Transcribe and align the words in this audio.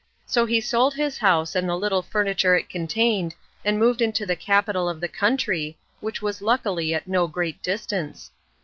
So 0.25 0.47
he 0.47 0.59
sold 0.59 0.95
his 0.95 1.19
house 1.19 1.53
and 1.55 1.69
the 1.69 1.75
little 1.77 2.01
furniture 2.01 2.55
it 2.55 2.69
contained, 2.69 3.35
and 3.63 3.77
moved 3.77 4.01
into 4.01 4.25
the 4.25 4.35
capital 4.35 4.89
of 4.89 4.99
the 4.99 5.07
country, 5.07 5.77
which 5.99 6.23
was 6.23 6.41
luckily 6.41 6.91
at 6.91 7.05
no 7.07 7.27
great 7.27 7.61
distance. 7.61 8.31